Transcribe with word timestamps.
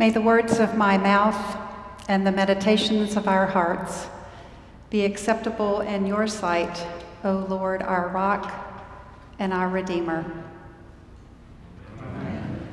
May 0.00 0.08
the 0.08 0.22
words 0.22 0.60
of 0.60 0.78
my 0.78 0.96
mouth 0.96 1.58
and 2.08 2.26
the 2.26 2.32
meditations 2.32 3.18
of 3.18 3.28
our 3.28 3.44
hearts 3.44 4.06
be 4.88 5.04
acceptable 5.04 5.82
in 5.82 6.06
your 6.06 6.26
sight, 6.26 6.86
O 7.22 7.44
Lord, 7.50 7.82
our 7.82 8.08
rock 8.08 8.50
and 9.38 9.52
our 9.52 9.68
Redeemer. 9.68 10.24
Amen. 12.00 12.66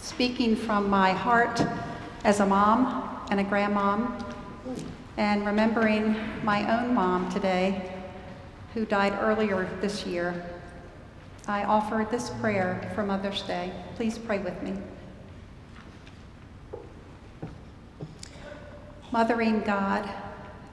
Speaking 0.00 0.54
from 0.54 0.88
my 0.88 1.10
heart 1.10 1.60
as 2.22 2.38
a 2.38 2.46
mom 2.46 3.26
and 3.32 3.40
a 3.40 3.44
grandmom, 3.44 4.24
and 5.16 5.44
remembering 5.44 6.14
my 6.44 6.80
own 6.80 6.94
mom 6.94 7.32
today, 7.32 7.90
who 8.74 8.86
died 8.86 9.18
earlier 9.20 9.68
this 9.80 10.06
year, 10.06 10.53
I 11.46 11.64
offer 11.64 12.06
this 12.10 12.30
prayer 12.40 12.90
for 12.94 13.02
Mother's 13.02 13.42
Day. 13.42 13.70
Please 13.96 14.16
pray 14.16 14.38
with 14.38 14.62
me. 14.62 14.72
Mothering 19.12 19.60
God, 19.60 20.08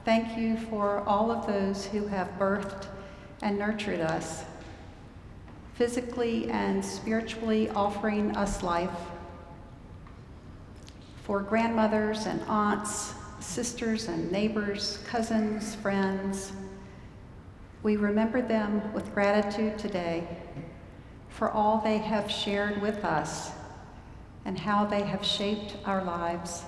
thank 0.06 0.38
you 0.38 0.56
for 0.56 1.00
all 1.00 1.30
of 1.30 1.46
those 1.46 1.84
who 1.84 2.06
have 2.06 2.28
birthed 2.38 2.86
and 3.42 3.58
nurtured 3.58 4.00
us, 4.00 4.44
physically 5.74 6.48
and 6.50 6.82
spiritually 6.82 7.68
offering 7.70 8.34
us 8.34 8.62
life. 8.62 8.90
For 11.24 11.40
grandmothers 11.40 12.24
and 12.24 12.40
aunts, 12.48 13.12
sisters 13.40 14.08
and 14.08 14.32
neighbors, 14.32 15.00
cousins, 15.06 15.74
friends, 15.74 16.52
we 17.82 17.96
remember 17.96 18.40
them 18.40 18.92
with 18.92 19.12
gratitude 19.12 19.78
today 19.78 20.26
for 21.28 21.50
all 21.50 21.80
they 21.82 21.98
have 21.98 22.30
shared 22.30 22.80
with 22.80 23.04
us 23.04 23.50
and 24.44 24.58
how 24.58 24.84
they 24.84 25.02
have 25.02 25.24
shaped 25.24 25.76
our 25.84 26.04
lives. 26.04 26.64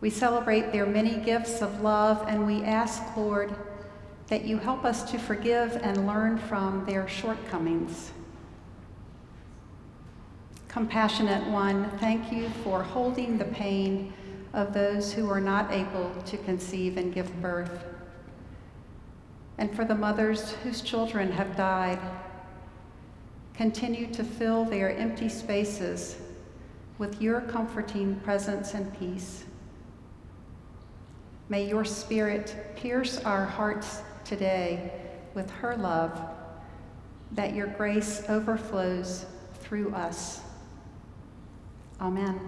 We 0.00 0.10
celebrate 0.10 0.72
their 0.72 0.86
many 0.86 1.16
gifts 1.16 1.60
of 1.60 1.82
love, 1.82 2.24
and 2.26 2.46
we 2.46 2.62
ask, 2.64 3.02
Lord, 3.16 3.54
that 4.28 4.44
you 4.44 4.56
help 4.56 4.84
us 4.84 5.10
to 5.10 5.18
forgive 5.18 5.76
and 5.82 6.06
learn 6.06 6.38
from 6.38 6.86
their 6.86 7.06
shortcomings. 7.06 8.12
Compassionate 10.68 11.46
One, 11.48 11.90
thank 11.98 12.32
you 12.32 12.48
for 12.64 12.82
holding 12.82 13.36
the 13.36 13.44
pain 13.44 14.12
of 14.52 14.72
those 14.72 15.12
who 15.12 15.28
are 15.28 15.40
not 15.40 15.70
able 15.72 16.10
to 16.26 16.36
conceive 16.38 16.96
and 16.96 17.12
give 17.12 17.42
birth, 17.42 17.84
and 19.60 19.76
for 19.76 19.84
the 19.84 19.94
mothers 19.94 20.52
whose 20.64 20.80
children 20.80 21.30
have 21.30 21.54
died. 21.54 22.00
Continue 23.52 24.06
to 24.06 24.24
fill 24.24 24.64
their 24.64 24.96
empty 24.96 25.28
spaces 25.28 26.16
with 26.96 27.20
your 27.20 27.42
comforting 27.42 28.18
presence 28.20 28.72
and 28.72 28.98
peace. 28.98 29.44
May 31.50 31.68
your 31.68 31.84
spirit 31.84 32.74
pierce 32.74 33.18
our 33.18 33.44
hearts 33.44 34.00
today 34.24 34.92
with 35.34 35.50
her 35.50 35.76
love, 35.76 36.18
that 37.32 37.54
your 37.54 37.66
grace 37.66 38.22
overflows 38.30 39.26
through 39.60 39.94
us. 39.94 40.40
Amen. 42.00 42.40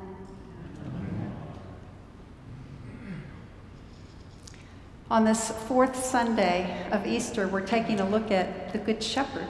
On 5.12 5.26
this 5.26 5.50
fourth 5.68 5.94
Sunday 6.02 6.86
of 6.90 7.06
Easter, 7.06 7.46
we're 7.46 7.60
taking 7.60 8.00
a 8.00 8.08
look 8.08 8.30
at 8.30 8.72
the 8.72 8.78
Good 8.78 9.02
Shepherd. 9.02 9.46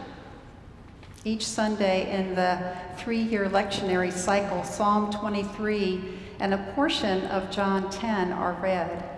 Each 1.25 1.47
Sunday 1.47 2.11
in 2.13 2.35
the 2.35 2.77
three 2.97 3.23
year 3.23 3.49
lectionary 3.49 4.11
cycle, 4.11 4.65
Psalm 4.65 5.13
23 5.13 6.19
and 6.41 6.53
a 6.53 6.73
portion 6.75 7.27
of 7.27 7.49
John 7.53 7.89
10 7.91 8.33
are 8.33 8.55
read. 8.55 9.09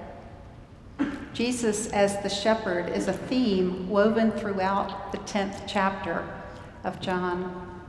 Jesus 1.32 1.86
as 1.92 2.22
the 2.22 2.28
shepherd 2.28 2.90
is 2.90 3.08
a 3.08 3.14
theme 3.14 3.88
woven 3.88 4.30
throughout 4.30 5.12
the 5.12 5.18
10th 5.20 5.62
chapter 5.66 6.28
of 6.84 7.00
John. 7.00 7.82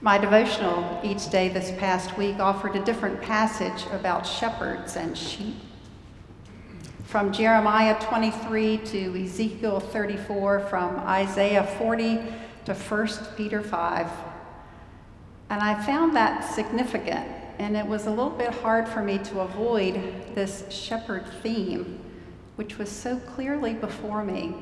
My 0.00 0.18
devotional 0.18 1.00
each 1.04 1.30
day 1.30 1.50
this 1.50 1.70
past 1.78 2.18
week 2.18 2.40
offered 2.40 2.74
a 2.74 2.84
different 2.84 3.22
passage 3.22 3.86
about 3.92 4.26
shepherds 4.26 4.96
and 4.96 5.16
sheep. 5.16 5.54
From 7.14 7.32
Jeremiah 7.32 7.96
23 8.00 8.78
to 8.78 9.22
Ezekiel 9.22 9.78
34, 9.78 10.58
from 10.68 10.98
Isaiah 10.98 11.62
40 11.78 12.18
to 12.64 12.74
1 12.74 13.08
Peter 13.36 13.62
5. 13.62 14.10
And 15.48 15.62
I 15.62 15.80
found 15.86 16.16
that 16.16 16.40
significant 16.40 17.24
and 17.60 17.76
it 17.76 17.86
was 17.86 18.06
a 18.06 18.10
little 18.10 18.30
bit 18.30 18.50
hard 18.52 18.88
for 18.88 19.00
me 19.00 19.18
to 19.18 19.42
avoid 19.42 19.94
this 20.34 20.64
shepherd 20.70 21.24
theme, 21.40 22.00
which 22.56 22.78
was 22.78 22.90
so 22.90 23.18
clearly 23.18 23.74
before 23.74 24.24
me 24.24 24.52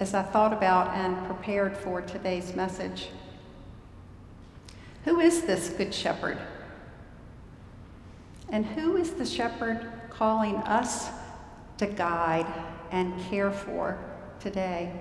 as 0.00 0.14
I 0.14 0.22
thought 0.22 0.54
about 0.54 0.96
and 0.96 1.26
prepared 1.26 1.76
for 1.76 2.00
today's 2.00 2.56
message. 2.56 3.08
Who 5.04 5.20
is 5.20 5.42
this 5.42 5.68
good 5.68 5.92
shepherd? 5.92 6.38
And 8.48 8.64
who 8.64 8.96
is 8.96 9.10
the 9.10 9.26
shepherd 9.26 9.86
calling 10.08 10.54
us 10.56 11.10
to 11.78 11.86
guide 11.86 12.46
and 12.90 13.18
care 13.28 13.50
for 13.50 13.98
today? 14.40 14.92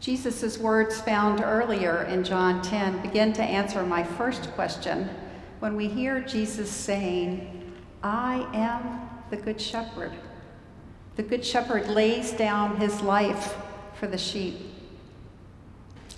Jesus' 0.00 0.58
words 0.58 1.00
found 1.00 1.40
earlier 1.40 2.02
in 2.02 2.24
John 2.24 2.60
10 2.60 3.02
begin 3.02 3.32
to 3.34 3.42
answer 3.42 3.84
my 3.84 4.02
first 4.02 4.50
question 4.52 5.08
when 5.60 5.76
we 5.76 5.86
hear 5.86 6.20
Jesus 6.20 6.68
saying, 6.68 7.72
I 8.02 8.44
am 8.52 9.08
the 9.30 9.36
Good 9.36 9.60
Shepherd. 9.60 10.12
The 11.14 11.22
Good 11.22 11.44
Shepherd 11.44 11.88
lays 11.88 12.32
down 12.32 12.78
his 12.78 13.00
life 13.00 13.54
for 13.94 14.08
the 14.08 14.18
sheep. 14.18 14.56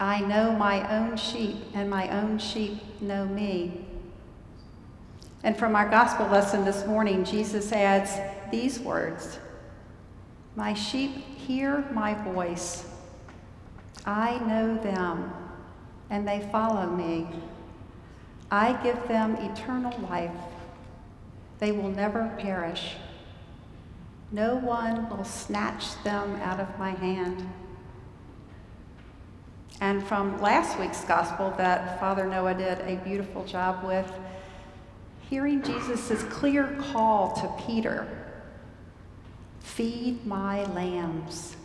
I 0.01 0.21
know 0.21 0.53
my 0.53 0.91
own 0.91 1.17
sheep, 1.17 1.57
and 1.75 1.91
my 1.91 2.09
own 2.09 2.39
sheep 2.39 2.81
know 3.01 3.27
me. 3.27 3.85
And 5.45 5.55
from 5.55 5.77
our 5.77 5.87
gospel 5.87 6.27
lesson 6.27 6.65
this 6.65 6.87
morning, 6.87 7.23
Jesus 7.23 7.71
adds 7.71 8.13
these 8.51 8.81
words 8.81 9.39
My 10.57 10.73
sheep 10.73 11.15
hear 11.37 11.85
my 11.93 12.15
voice 12.15 12.87
I 14.07 14.39
know 14.39 14.77
them, 14.83 15.33
and 16.09 16.27
they 16.27 16.49
follow 16.51 16.87
me. 16.91 17.27
I 18.51 18.73
give 18.83 19.07
them 19.07 19.37
eternal 19.37 19.99
life. 20.11 20.31
They 21.59 21.73
will 21.73 21.91
never 21.91 22.35
perish. 22.39 22.97
No 24.33 24.57
one 24.57 25.09
will 25.11 25.25
snatch 25.25 26.03
them 26.05 26.37
out 26.37 26.59
of 26.61 26.79
my 26.79 26.91
hand. 26.91 27.49
And 29.81 30.07
from 30.07 30.41
last 30.41 30.79
week's 30.79 31.05
gospel, 31.05 31.53
that 31.59 32.01
Father 32.01 32.27
Noah 32.27 32.55
did 32.55 32.81
a 32.81 32.97
beautiful 33.05 33.45
job 33.45 33.85
with, 33.85 34.11
hearing 35.31 35.63
Jesus' 35.63 36.23
clear 36.25 36.77
call 36.93 37.33
to 37.35 37.67
Peter 37.67 38.07
feed 39.61 40.25
my 40.25 40.65
lambs, 40.67 41.57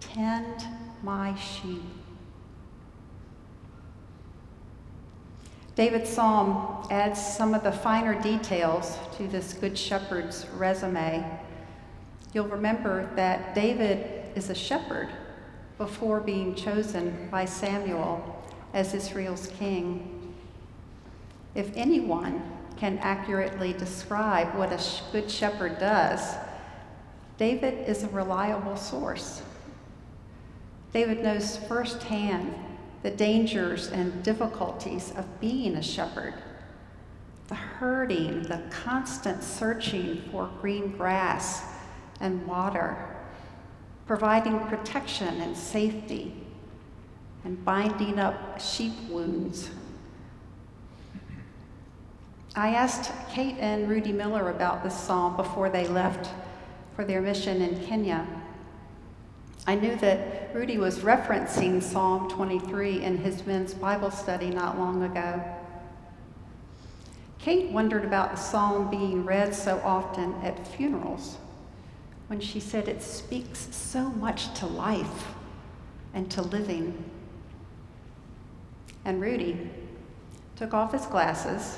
tend 0.00 0.64
my 1.02 1.34
sheep. 1.34 1.82
David's 5.74 6.08
psalm 6.08 6.86
adds 6.90 7.20
some 7.20 7.52
of 7.52 7.62
the 7.62 7.72
finer 7.72 8.18
details 8.22 8.96
to 9.18 9.28
this 9.28 9.52
Good 9.52 9.76
Shepherd's 9.76 10.46
resume. 10.54 11.22
You'll 12.32 12.48
remember 12.48 13.10
that 13.16 13.54
David 13.54 14.30
is 14.34 14.48
a 14.48 14.54
shepherd 14.54 15.10
before 15.76 16.20
being 16.20 16.54
chosen 16.54 17.28
by 17.30 17.44
Samuel 17.44 18.42
as 18.72 18.94
Israel's 18.94 19.48
king. 19.58 20.34
If 21.54 21.70
anyone 21.76 22.55
can 22.76 22.98
accurately 22.98 23.72
describe 23.72 24.54
what 24.54 24.72
a 24.72 24.80
good 25.12 25.30
shepherd 25.30 25.78
does, 25.78 26.36
David 27.38 27.88
is 27.88 28.02
a 28.02 28.08
reliable 28.08 28.76
source. 28.76 29.42
David 30.92 31.22
knows 31.22 31.56
firsthand 31.56 32.54
the 33.02 33.10
dangers 33.10 33.88
and 33.88 34.22
difficulties 34.22 35.12
of 35.16 35.40
being 35.40 35.76
a 35.76 35.82
shepherd 35.82 36.34
the 37.48 37.54
herding, 37.54 38.42
the 38.42 38.60
constant 38.70 39.42
searching 39.42 40.20
for 40.32 40.50
green 40.60 40.90
grass 40.96 41.62
and 42.20 42.44
water, 42.46 43.16
providing 44.06 44.58
protection 44.66 45.40
and 45.40 45.56
safety, 45.56 46.34
and 47.44 47.64
binding 47.64 48.18
up 48.18 48.60
sheep 48.60 48.92
wounds. 49.08 49.70
I 52.58 52.70
asked 52.70 53.12
Kate 53.28 53.56
and 53.58 53.86
Rudy 53.86 54.12
Miller 54.12 54.48
about 54.48 54.82
this 54.82 54.98
psalm 54.98 55.36
before 55.36 55.68
they 55.68 55.86
left 55.86 56.30
for 56.94 57.04
their 57.04 57.20
mission 57.20 57.60
in 57.60 57.84
Kenya. 57.84 58.26
I 59.66 59.74
knew 59.74 59.94
that 59.96 60.54
Rudy 60.54 60.78
was 60.78 61.00
referencing 61.00 61.82
Psalm 61.82 62.30
23 62.30 63.02
in 63.02 63.18
his 63.18 63.44
men's 63.44 63.74
Bible 63.74 64.10
study 64.10 64.48
not 64.48 64.78
long 64.78 65.02
ago. 65.02 65.44
Kate 67.38 67.70
wondered 67.72 68.06
about 68.06 68.30
the 68.30 68.38
psalm 68.38 68.88
being 68.88 69.26
read 69.26 69.54
so 69.54 69.78
often 69.84 70.32
at 70.42 70.66
funerals 70.66 71.36
when 72.28 72.40
she 72.40 72.58
said 72.58 72.88
it 72.88 73.02
speaks 73.02 73.68
so 73.70 74.08
much 74.12 74.58
to 74.58 74.66
life 74.66 75.26
and 76.14 76.30
to 76.30 76.40
living. 76.40 77.04
And 79.04 79.20
Rudy 79.20 79.68
took 80.56 80.72
off 80.72 80.92
his 80.92 81.04
glasses 81.04 81.76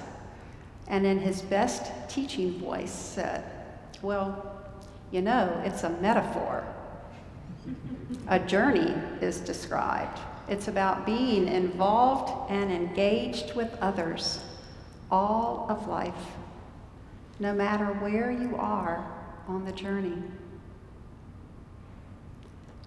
and, 0.89 1.07
in 1.07 1.19
his 1.19 1.43
best 1.43 1.93
teaching 2.09 2.59
voice, 2.59 2.93
said, 2.93 3.45
Well, 4.03 4.59
you 5.11 5.23
know, 5.23 5.61
it's 5.65 5.85
a 5.85 5.91
metaphor. 5.91 6.65
A 8.29 8.39
journey 8.39 8.95
is 9.21 9.41
described. 9.41 10.19
It's 10.49 10.69
about 10.69 11.05
being 11.05 11.47
involved 11.47 12.51
and 12.51 12.73
engaged 12.73 13.55
with 13.55 13.77
others 13.81 14.41
all 15.11 15.67
of 15.69 15.87
life, 15.89 16.15
no 17.39 17.55
matter 17.55 17.87
where 17.87 18.31
you 18.31 18.57
are 18.57 19.07
on 19.47 19.65
the 19.65 19.73
journey. 19.73 20.23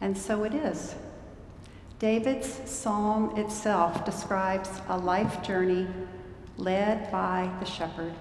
And 0.01 0.18
so 0.18 0.44
it 0.44 0.54
is. 0.54 0.95
David's 2.00 2.59
psalm 2.65 3.38
itself 3.38 4.04
describes 4.06 4.69
a 4.89 4.97
life 4.97 5.44
journey 5.44 5.88
led 6.57 7.12
by 7.12 7.51
the 7.59 7.65
shepherd. 7.65 8.13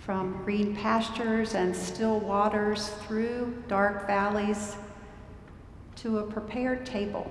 From 0.00 0.42
green 0.44 0.74
pastures 0.74 1.54
and 1.54 1.74
still 1.74 2.20
waters 2.20 2.88
through 3.06 3.62
dark 3.68 4.06
valleys 4.06 4.76
to 5.96 6.18
a 6.18 6.22
prepared 6.22 6.86
table 6.86 7.30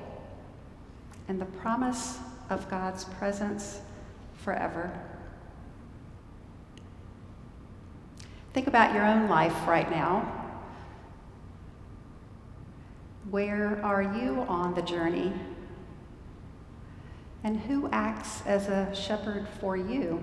and 1.27 1.41
the 1.41 1.45
promise 1.45 2.19
of 2.50 2.69
God's 2.69 3.03
presence 3.03 3.81
forever. 4.38 4.91
Think 8.53 8.68
about 8.68 8.94
your 8.94 9.06
own 9.06 9.30
life 9.30 9.56
right 9.68 9.89
now. 9.89 10.35
Where 13.30 13.80
are 13.83 14.01
you 14.01 14.45
on 14.47 14.74
the 14.74 14.81
journey? 14.81 15.33
And 17.44 17.59
who 17.59 17.89
acts 17.91 18.41
as 18.45 18.68
a 18.68 18.94
shepherd 18.94 19.47
for 19.59 19.77
you? 19.77 20.21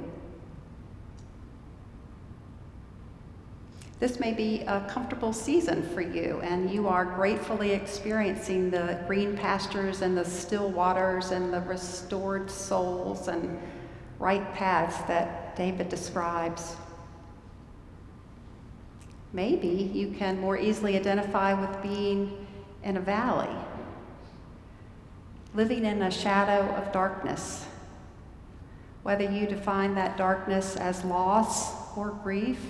This 3.99 4.21
may 4.21 4.35
be 4.35 4.61
a 4.61 4.87
comfortable 4.91 5.33
season 5.33 5.83
for 5.83 6.03
you, 6.03 6.41
and 6.43 6.71
you 6.71 6.87
are 6.87 7.07
gratefully 7.07 7.73
experiencing 7.73 8.71
the 8.71 9.03
green 9.07 9.35
pastures 9.35 10.03
and 10.03 10.15
the 10.15 10.25
still 10.25 10.71
waters 10.71 11.31
and 11.31 11.51
the 11.51 11.63
restored 11.63 12.51
souls 12.51 13.29
and 13.29 13.59
right 14.19 14.53
paths 14.53 14.99
that 15.09 15.57
David 15.57 15.89
describes. 15.89 16.77
Maybe 19.33 19.91
you 19.95 20.11
can 20.11 20.39
more 20.41 20.59
easily 20.59 20.97
identify 20.97 21.55
with 21.55 21.83
being 21.83 22.47
in 22.83 22.99
a 22.99 23.01
valley, 23.01 23.55
living 25.57 25.85
in 25.85 26.03
a 26.03 26.11
shadow 26.11 26.73
of 26.77 26.93
darkness. 26.93 27.67
Whether 29.03 29.31
you 29.31 29.47
define 29.47 29.95
that 29.97 30.17
darkness 30.17 30.77
as 30.77 31.05
loss 31.05 31.97
or 31.97 32.11
grief, 32.11 32.61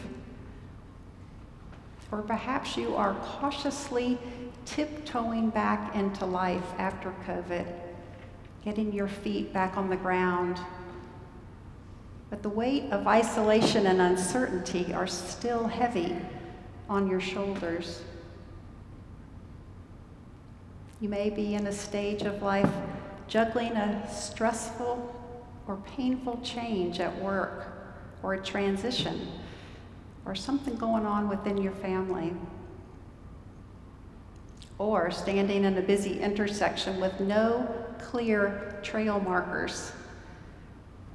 or 2.11 2.23
perhaps 2.23 2.77
you 2.77 2.95
are 2.95 3.15
cautiously 3.15 4.19
tiptoeing 4.65 5.51
back 5.51 5.95
into 5.95 6.25
life 6.25 6.73
after 6.79 7.13
COVID, 7.27 7.67
getting 8.65 8.93
your 8.93 9.09
feet 9.09 9.53
back 9.53 9.77
on 9.77 9.91
the 9.91 9.97
ground 9.97 10.59
but 12.31 12.43
the 12.43 12.49
weight 12.49 12.91
of 12.91 13.07
isolation 13.07 13.87
and 13.87 14.01
uncertainty 14.01 14.93
are 14.93 15.07
still 15.07 15.67
heavy 15.67 16.17
on 16.89 17.09
your 17.09 17.21
shoulders. 17.21 18.03
You 21.07 21.11
may 21.11 21.31
be 21.31 21.55
in 21.55 21.69
a 21.69 21.73
stage 21.73 22.23
of 22.23 22.43
life 22.43 22.69
juggling 23.29 23.77
a 23.77 24.13
stressful 24.13 25.15
or 25.69 25.77
painful 25.97 26.41
change 26.43 26.99
at 26.99 27.17
work 27.23 27.69
or 28.25 28.35
a 28.35 28.43
transition 28.43 29.29
or 30.25 30.35
something 30.35 30.75
going 30.75 31.07
on 31.07 31.29
within 31.29 31.59
your 31.59 31.75
family. 31.75 32.33
Or 34.79 35.13
standing 35.13 35.63
in 35.63 35.79
a 35.79 35.81
busy 35.81 36.19
intersection 36.19 37.01
with 37.01 37.21
no 37.21 37.73
clear 38.01 38.81
trail 38.83 39.21
markers 39.21 39.93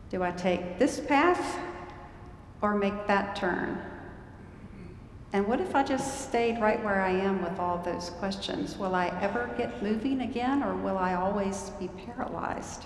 do 0.09 0.23
I 0.23 0.31
take 0.31 0.79
this 0.79 1.01
path 1.01 1.59
or 2.61 2.75
make 2.75 3.07
that 3.07 3.35
turn? 3.35 3.90
And 5.33 5.47
what 5.47 5.61
if 5.61 5.75
I 5.75 5.83
just 5.83 6.27
stayed 6.27 6.59
right 6.59 6.83
where 6.83 7.01
I 7.01 7.11
am 7.11 7.41
with 7.41 7.57
all 7.59 7.77
those 7.77 8.09
questions? 8.09 8.77
Will 8.77 8.95
I 8.95 9.07
ever 9.21 9.49
get 9.57 9.81
moving 9.81 10.21
again 10.21 10.61
or 10.61 10.75
will 10.75 10.97
I 10.97 11.13
always 11.13 11.69
be 11.79 11.87
paralyzed? 12.05 12.83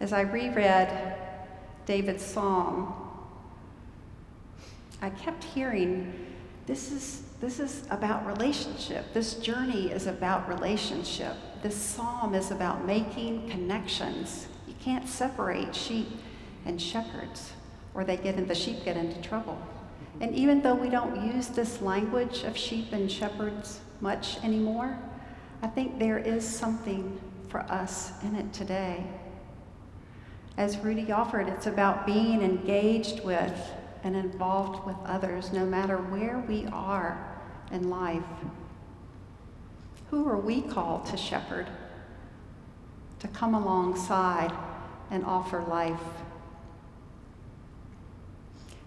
As 0.00 0.12
I 0.12 0.22
reread 0.22 1.14
David's 1.86 2.24
psalm, 2.24 2.92
I 5.00 5.10
kept 5.10 5.44
hearing 5.44 6.26
this 6.66 6.90
is, 6.90 7.22
this 7.40 7.60
is 7.60 7.84
about 7.90 8.26
relationship. 8.26 9.12
This 9.14 9.34
journey 9.34 9.90
is 9.90 10.06
about 10.06 10.48
relationship 10.48 11.36
this 11.62 11.74
psalm 11.74 12.34
is 12.34 12.50
about 12.50 12.86
making 12.86 13.48
connections. 13.50 14.46
You 14.66 14.74
can't 14.80 15.08
separate 15.08 15.74
sheep 15.74 16.08
and 16.64 16.80
shepherds, 16.80 17.52
or 17.98 18.04
they 18.04 18.16
get 18.16 18.36
in, 18.36 18.46
the 18.46 18.54
sheep 18.54 18.84
get 18.84 18.96
into 18.96 19.20
trouble. 19.20 19.60
And 20.20 20.32
even 20.32 20.62
though 20.62 20.76
we 20.76 20.88
don't 20.88 21.34
use 21.34 21.48
this 21.48 21.82
language 21.82 22.44
of 22.44 22.56
sheep 22.56 22.92
and 22.92 23.10
shepherds 23.10 23.80
much 24.00 24.36
anymore, 24.44 24.96
I 25.62 25.66
think 25.66 25.98
there 25.98 26.18
is 26.18 26.46
something 26.46 27.20
for 27.48 27.62
us 27.62 28.12
in 28.22 28.36
it 28.36 28.52
today. 28.52 29.04
As 30.56 30.78
Rudy 30.78 31.10
offered, 31.10 31.48
it's 31.48 31.66
about 31.66 32.06
being 32.06 32.40
engaged 32.40 33.24
with 33.24 33.68
and 34.04 34.14
involved 34.14 34.86
with 34.86 34.96
others, 35.04 35.52
no 35.52 35.66
matter 35.66 35.96
where 35.96 36.38
we 36.46 36.66
are 36.66 37.36
in 37.72 37.90
life. 37.90 38.22
Who 40.12 40.28
are 40.28 40.38
we 40.38 40.62
called 40.62 41.06
to 41.06 41.16
shepherd, 41.16 41.66
to 43.18 43.26
come 43.26 43.56
alongside 43.56 44.52
and 45.10 45.24
offer 45.24 45.64
life? 45.64 46.00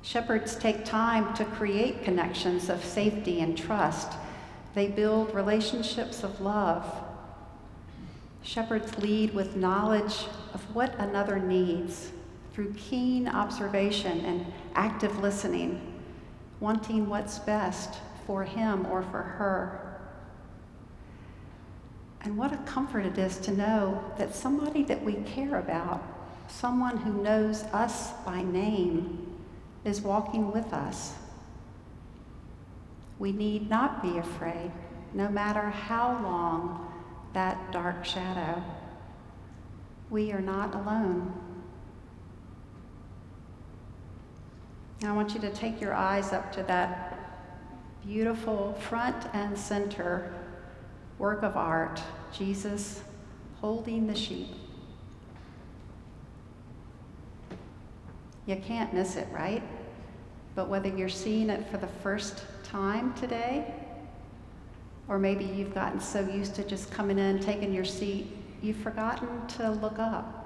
Shepherds 0.03 0.55
take 0.55 0.83
time 0.83 1.33
to 1.35 1.45
create 1.45 2.03
connections 2.03 2.69
of 2.69 2.83
safety 2.83 3.39
and 3.41 3.57
trust. 3.57 4.13
They 4.73 4.87
build 4.87 5.33
relationships 5.35 6.23
of 6.23 6.41
love. 6.41 6.85
Shepherds 8.41 8.97
lead 8.97 9.33
with 9.33 9.55
knowledge 9.55 10.25
of 10.53 10.75
what 10.75 10.95
another 10.97 11.37
needs 11.37 12.11
through 12.53 12.73
keen 12.73 13.27
observation 13.27 14.25
and 14.25 14.45
active 14.75 15.19
listening, 15.19 15.79
wanting 16.59 17.07
what's 17.07 17.39
best 17.39 17.99
for 18.25 18.43
him 18.43 18.87
or 18.87 19.03
for 19.03 19.21
her. 19.21 19.99
And 22.21 22.37
what 22.37 22.53
a 22.53 22.57
comfort 22.57 23.05
it 23.05 23.17
is 23.17 23.37
to 23.39 23.51
know 23.51 24.03
that 24.17 24.35
somebody 24.35 24.83
that 24.83 25.03
we 25.03 25.13
care 25.13 25.59
about, 25.59 26.03
someone 26.47 26.97
who 26.97 27.21
knows 27.21 27.63
us 27.65 28.11
by 28.25 28.41
name, 28.41 29.30
is 29.83 30.01
walking 30.01 30.51
with 30.51 30.73
us. 30.73 31.13
We 33.19 33.31
need 33.31 33.69
not 33.69 34.01
be 34.01 34.17
afraid, 34.17 34.71
no 35.13 35.29
matter 35.29 35.69
how 35.69 36.21
long 36.23 36.91
that 37.33 37.71
dark 37.71 38.03
shadow. 38.05 38.63
We 40.09 40.31
are 40.31 40.41
not 40.41 40.75
alone. 40.75 41.33
I 45.03 45.11
want 45.13 45.33
you 45.33 45.39
to 45.41 45.51
take 45.51 45.81
your 45.81 45.93
eyes 45.93 46.31
up 46.31 46.51
to 46.53 46.63
that 46.63 47.17
beautiful 48.05 48.73
front 48.73 49.27
and 49.33 49.57
center 49.57 50.33
work 51.17 51.43
of 51.43 51.55
art, 51.55 52.01
Jesus 52.31 53.01
holding 53.61 54.07
the 54.07 54.15
sheep. 54.15 54.47
You 58.45 58.55
can't 58.55 58.93
miss 58.93 59.15
it, 59.15 59.27
right? 59.31 59.63
But 60.55 60.67
whether 60.67 60.89
you're 60.89 61.09
seeing 61.09 61.49
it 61.49 61.69
for 61.69 61.77
the 61.77 61.87
first 61.87 62.43
time 62.63 63.13
today, 63.13 63.73
or 65.07 65.19
maybe 65.19 65.45
you've 65.45 65.73
gotten 65.73 65.99
so 65.99 66.21
used 66.21 66.55
to 66.55 66.63
just 66.63 66.91
coming 66.91 67.19
in, 67.19 67.39
taking 67.39 67.73
your 67.73 67.85
seat, 67.85 68.27
you've 68.61 68.77
forgotten 68.77 69.47
to 69.47 69.71
look 69.71 69.99
up. 69.99 70.37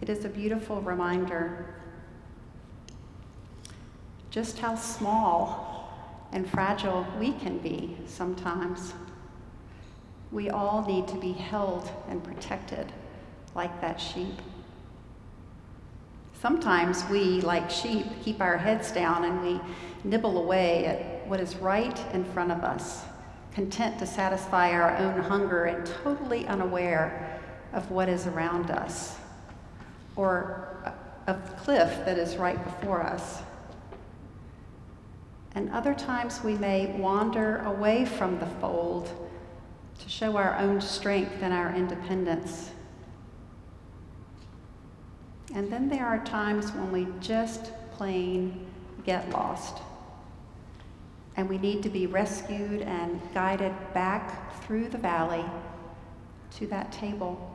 It 0.00 0.08
is 0.08 0.24
a 0.24 0.28
beautiful 0.28 0.80
reminder 0.80 1.74
just 4.30 4.58
how 4.58 4.74
small 4.74 5.71
and 6.32 6.48
fragile 6.48 7.06
we 7.18 7.32
can 7.32 7.58
be 7.58 7.96
sometimes. 8.06 8.94
We 10.30 10.48
all 10.50 10.84
need 10.86 11.06
to 11.08 11.16
be 11.16 11.32
held 11.32 11.90
and 12.08 12.24
protected 12.24 12.90
like 13.54 13.80
that 13.80 14.00
sheep. 14.00 14.40
Sometimes 16.40 17.04
we, 17.08 17.40
like 17.42 17.70
sheep, 17.70 18.06
keep 18.24 18.40
our 18.40 18.56
heads 18.56 18.90
down 18.90 19.24
and 19.24 19.42
we 19.42 19.60
nibble 20.04 20.38
away 20.38 20.86
at 20.86 21.28
what 21.28 21.38
is 21.38 21.54
right 21.56 22.00
in 22.12 22.24
front 22.24 22.50
of 22.50 22.64
us, 22.64 23.04
content 23.54 23.98
to 23.98 24.06
satisfy 24.06 24.72
our 24.72 24.96
own 24.96 25.20
hunger 25.20 25.66
and 25.66 25.86
totally 25.86 26.46
unaware 26.46 27.40
of 27.72 27.90
what 27.90 28.08
is 28.08 28.26
around 28.26 28.70
us 28.70 29.16
or 30.16 30.82
uh, 30.84 31.30
of 31.30 31.48
the 31.48 31.56
cliff 31.56 32.04
that 32.04 32.18
is 32.18 32.36
right 32.36 32.62
before 32.64 33.02
us. 33.02 33.42
And 35.54 35.70
other 35.70 35.94
times 35.94 36.42
we 36.42 36.54
may 36.54 36.86
wander 36.98 37.58
away 37.58 38.04
from 38.04 38.38
the 38.38 38.46
fold 38.46 39.10
to 39.98 40.08
show 40.08 40.36
our 40.36 40.56
own 40.56 40.80
strength 40.80 41.42
and 41.42 41.52
our 41.52 41.74
independence. 41.74 42.70
And 45.54 45.70
then 45.70 45.88
there 45.88 46.06
are 46.06 46.24
times 46.24 46.72
when 46.72 46.90
we 46.90 47.06
just 47.20 47.72
plain 47.92 48.66
get 49.04 49.28
lost. 49.30 49.82
And 51.36 51.48
we 51.48 51.58
need 51.58 51.82
to 51.82 51.88
be 51.88 52.06
rescued 52.06 52.82
and 52.82 53.20
guided 53.34 53.74
back 53.92 54.62
through 54.62 54.88
the 54.88 54.98
valley 54.98 55.44
to 56.58 56.66
that 56.68 56.92
table. 56.92 57.48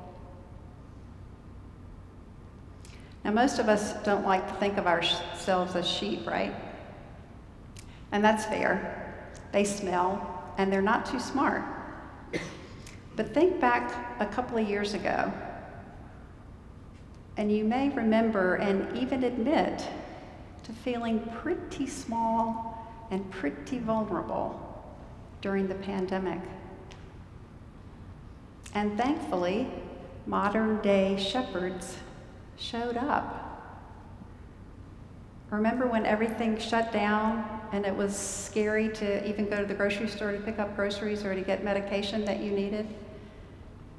Now, 3.23 3.31
most 3.31 3.59
of 3.59 3.67
us 3.67 3.93
don't 4.03 4.25
like 4.25 4.47
to 4.47 4.53
think 4.55 4.77
of 4.77 4.87
ourselves 4.87 5.75
as 5.75 5.87
sheep, 5.87 6.25
right? 6.25 6.53
And 8.11 8.23
that's 8.23 8.45
fair. 8.45 9.25
They 9.51 9.63
smell, 9.63 10.53
and 10.57 10.71
they're 10.71 10.81
not 10.81 11.05
too 11.05 11.19
smart. 11.19 11.63
But 13.15 13.33
think 13.33 13.59
back 13.59 14.21
a 14.21 14.25
couple 14.25 14.57
of 14.57 14.69
years 14.69 14.93
ago, 14.93 15.33
and 17.35 17.51
you 17.51 17.63
may 17.63 17.89
remember 17.89 18.55
and 18.55 18.97
even 18.97 19.23
admit 19.23 19.83
to 20.63 20.71
feeling 20.71 21.19
pretty 21.41 21.87
small 21.87 22.87
and 23.09 23.29
pretty 23.31 23.79
vulnerable 23.79 24.59
during 25.41 25.67
the 25.67 25.75
pandemic. 25.75 26.39
And 28.73 28.97
thankfully, 28.97 29.67
modern 30.25 30.81
day 30.81 31.17
shepherds 31.17 31.97
showed 32.57 32.97
up. 32.97 33.66
Remember 35.49 35.87
when 35.87 36.05
everything 36.05 36.57
shut 36.57 36.91
down 36.91 37.61
and 37.71 37.85
it 37.85 37.95
was 37.95 38.15
scary 38.15 38.89
to 38.89 39.27
even 39.27 39.49
go 39.49 39.57
to 39.57 39.65
the 39.65 39.73
grocery 39.73 40.09
store 40.09 40.33
to 40.33 40.39
pick 40.39 40.59
up 40.59 40.75
groceries 40.75 41.23
or 41.23 41.33
to 41.33 41.41
get 41.41 41.63
medication 41.63 42.25
that 42.25 42.41
you 42.41 42.51
needed? 42.51 42.87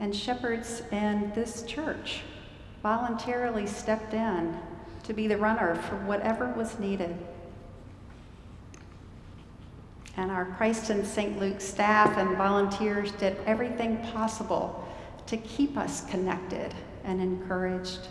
And 0.00 0.14
shepherds 0.14 0.82
in 0.92 1.32
this 1.34 1.62
church 1.62 2.20
voluntarily 2.82 3.66
stepped 3.66 4.14
in 4.14 4.56
to 5.04 5.12
be 5.14 5.26
the 5.26 5.36
runner 5.36 5.74
for 5.74 5.96
whatever 5.96 6.52
was 6.52 6.78
needed. 6.78 7.16
And 10.18 10.30
our 10.30 10.44
Christ 10.44 10.90
and 10.90 11.06
St. 11.06 11.38
Luke 11.38 11.60
staff 11.60 12.18
and 12.18 12.36
volunteers 12.36 13.12
did 13.12 13.38
everything 13.46 13.98
possible 14.12 14.86
to 15.26 15.36
keep 15.38 15.78
us 15.78 16.04
connected 16.10 16.74
and 17.04 17.20
encouraged. 17.20 18.08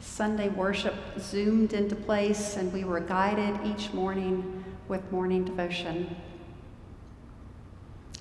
Sunday 0.00 0.48
worship 0.48 0.94
zoomed 1.18 1.72
into 1.72 1.96
place, 1.96 2.56
and 2.56 2.72
we 2.72 2.84
were 2.84 3.00
guided 3.00 3.58
each 3.64 3.92
morning 3.92 4.64
with 4.86 5.10
morning 5.10 5.44
devotion. 5.44 6.16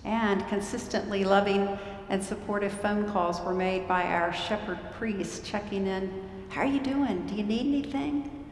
And 0.04 0.48
consistently 0.48 1.24
loving 1.24 1.78
and 2.10 2.24
supportive 2.24 2.72
phone 2.72 3.10
calls 3.10 3.42
were 3.42 3.54
made 3.54 3.88
by 3.88 4.04
our 4.04 4.34
shepherd 4.34 4.80
priest 4.98 5.46
checking 5.46 5.88
in 5.88 6.30
How 6.50 6.62
are 6.62 6.66
you 6.66 6.80
doing? 6.80 7.26
Do 7.28 7.36
you 7.36 7.44
need 7.44 7.68
anything? 7.68 8.46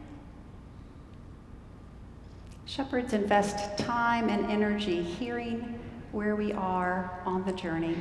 Shepherds 2.66 3.12
invest 3.12 3.78
time 3.78 4.28
and 4.28 4.50
energy 4.50 5.02
hearing 5.02 5.78
where 6.12 6.36
we 6.36 6.52
are 6.52 7.22
on 7.24 7.44
the 7.44 7.52
journey 7.52 7.96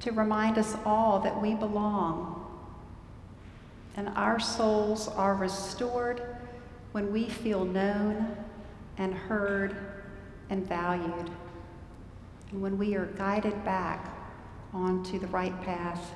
to 0.00 0.12
remind 0.12 0.58
us 0.58 0.76
all 0.84 1.20
that 1.20 1.40
we 1.40 1.54
belong 1.54 2.43
and 3.96 4.08
our 4.16 4.40
souls 4.40 5.08
are 5.08 5.34
restored 5.34 6.22
when 6.92 7.12
we 7.12 7.28
feel 7.28 7.64
known 7.64 8.36
and 8.98 9.14
heard 9.14 9.76
and 10.50 10.66
valued, 10.66 11.30
and 12.50 12.62
when 12.62 12.78
we 12.78 12.94
are 12.94 13.06
guided 13.06 13.64
back 13.64 14.14
onto 14.72 15.18
the 15.18 15.26
right 15.28 15.60
path. 15.62 16.12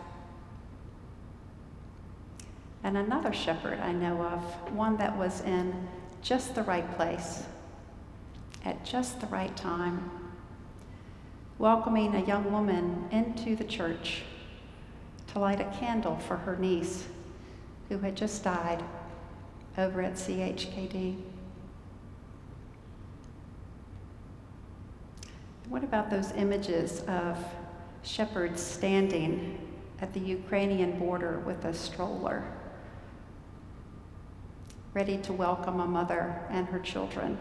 And 2.85 2.97
another 2.97 3.33
shepherd 3.33 3.81
I 3.81 3.93
know 3.93 4.23
of, 4.23 4.41
one 4.73 4.97
that 4.99 5.17
was 5.17 5.41
in 5.43 5.89
just 6.23 6.55
the 6.55 6.63
right 6.63 6.97
place 6.97 7.45
at 8.65 8.85
just 8.85 9.21
the 9.21 9.27
right 9.29 9.57
time, 9.57 10.11
welcoming 11.59 12.15
a 12.15 12.25
young 12.25 12.53
woman 12.53 13.09
into 13.11 13.57
the 13.57 13.65
church 13.65 14.23
to 15.29 15.39
light 15.39 15.61
a 15.61 15.77
candle 15.79 16.17
for 16.17 16.37
her 16.37 16.57
niece 16.57 17.07
who 17.89 17.99
had 17.99 18.17
just 18.17 18.45
died 18.45 18.83
over 19.77 20.03
at 20.03 20.15
CHKD. 20.15 21.17
What 25.69 25.85
about 25.85 26.11
those 26.11 26.33
images 26.33 27.03
of 27.09 27.39
shepherds 28.03 28.63
standing 28.63 29.59
at 30.01 30.13
the 30.13 30.21
Ukrainian 30.21 30.99
border 30.99 31.41
with 31.41 31.65
a 31.65 31.75
stroller, 31.75 32.45
ready 34.95 35.19
to 35.19 35.33
welcome 35.33 35.81
a 35.81 35.87
mother 35.87 36.41
and 36.51 36.67
her 36.69 36.79
children 36.79 37.37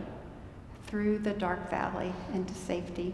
through 0.87 1.19
the 1.19 1.33
dark 1.33 1.69
valley 1.69 2.13
into 2.33 2.53
safety? 2.53 3.13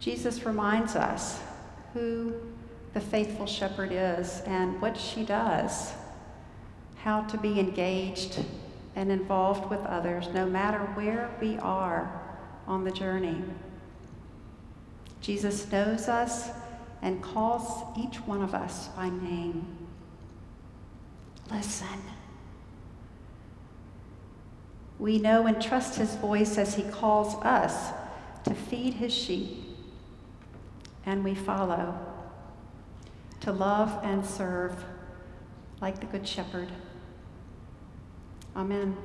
Jesus 0.00 0.44
reminds 0.44 0.96
us 0.96 1.40
who 1.92 2.34
the 2.92 3.00
faithful 3.00 3.46
shepherd 3.46 3.90
is 3.92 4.42
and 4.46 4.80
what 4.80 4.96
she 4.96 5.24
does, 5.24 5.92
how 6.96 7.22
to 7.22 7.38
be 7.38 7.60
engaged 7.60 8.44
and 8.96 9.10
involved 9.10 9.70
with 9.70 9.80
others 9.80 10.28
no 10.34 10.46
matter 10.46 10.78
where 10.94 11.30
we 11.40 11.56
are 11.58 12.20
on 12.66 12.84
the 12.84 12.90
journey. 12.90 13.42
Jesus 15.20 15.70
knows 15.70 16.08
us 16.08 16.50
and 17.02 17.22
calls 17.22 17.84
each 17.98 18.16
one 18.26 18.42
of 18.42 18.54
us 18.54 18.88
by 18.88 19.08
name. 19.08 19.66
Listen. 21.50 21.86
We 24.98 25.18
know 25.18 25.46
and 25.46 25.62
trust 25.62 25.96
his 25.96 26.14
voice 26.16 26.58
as 26.58 26.74
he 26.74 26.82
calls 26.82 27.34
us 27.36 27.92
to 28.44 28.54
feed 28.54 28.94
his 28.94 29.14
sheep, 29.14 29.64
and 31.06 31.24
we 31.24 31.34
follow 31.34 31.98
to 33.40 33.52
love 33.52 33.98
and 34.02 34.24
serve 34.24 34.84
like 35.80 36.00
the 36.00 36.06
Good 36.06 36.26
Shepherd. 36.26 36.68
Amen. 38.54 38.96